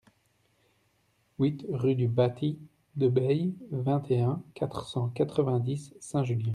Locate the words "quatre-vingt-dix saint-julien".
5.09-6.49